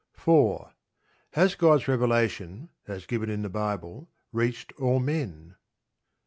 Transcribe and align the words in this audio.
4. 0.13 0.73
Has 1.33 1.53
God's 1.53 1.87
revelation, 1.87 2.69
as 2.87 3.05
given 3.05 3.29
in 3.29 3.43
the 3.43 3.49
Bible, 3.51 4.09
reached 4.31 4.73
all 4.79 4.99
men? 4.99 5.57